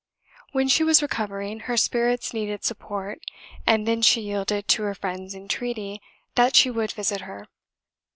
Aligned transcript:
When 0.51 0.67
she 0.67 0.83
was 0.83 1.03
recovering, 1.03 1.59
her 1.69 1.77
spirits 1.77 2.33
needed 2.33 2.63
support, 2.63 3.19
and 3.67 3.87
then 3.87 4.01
she 4.01 4.21
yielded 4.21 4.67
to 4.69 4.81
her 4.81 4.95
friend's 4.95 5.35
entreaty 5.35 6.01
that 6.33 6.55
she 6.55 6.71
would 6.71 6.91
visit 6.93 7.21
her. 7.21 7.47